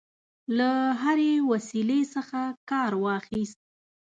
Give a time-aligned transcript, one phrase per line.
[0.57, 0.69] له
[1.01, 3.59] هري وسیلې څخه کارواخیست.